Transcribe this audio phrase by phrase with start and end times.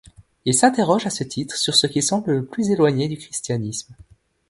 [0.45, 3.93] Il s'interroge à ce titre sur ce qui semble le plus éloigné du christianisme.